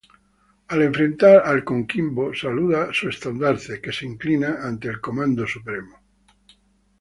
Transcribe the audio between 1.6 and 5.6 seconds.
Coquimbo saluda su estandarte, que se inclina ante el Comando